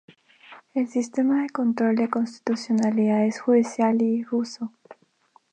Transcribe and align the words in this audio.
El 0.73 0.87
sistema 0.89 1.43
de 1.43 1.49
control 1.51 1.95
de 1.95 2.09
constitucionalidad 2.09 3.23
es 3.23 3.39
judicial 3.39 4.01
y 4.01 4.09
difuso. 4.17 4.71